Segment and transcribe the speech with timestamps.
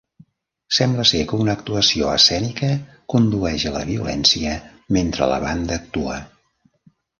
[0.77, 2.71] Sembla ser que una actuació escènica
[3.15, 4.57] condueix a la violència
[4.99, 6.21] mentre la banda actua.